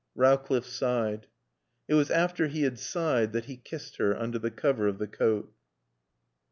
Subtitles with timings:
[0.15, 1.27] Rowcliffe sighed.
[1.87, 5.05] It was after he had sighed that he kissed her under the cover of the
[5.05, 5.53] coat.